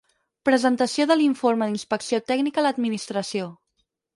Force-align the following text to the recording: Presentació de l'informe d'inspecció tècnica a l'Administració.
Presentació 0.47 1.05
de 1.11 1.17
l'informe 1.19 1.67
d'inspecció 1.69 2.21
tècnica 2.33 2.63
a 2.63 2.67
l'Administració. 2.67 3.53